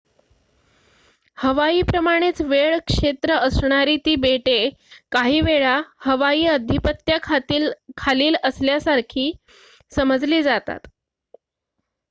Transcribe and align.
"हवाई 1.37 1.81
प्रमाणेच 1.81 2.39
वेळ 2.43 2.77
क्षेत्र 2.87 3.33
असणारी 3.37 3.95
ती 4.05 4.15
बेटे 4.21 4.57
काही 5.11 5.41
वेळा 5.41 5.79
हवाई 5.97 6.45
आधिपत्या 6.45 7.17
खालील" 7.97 8.35
असल्यासारखी 8.43 9.31
समजली 9.91 10.41
जातात. 10.43 10.79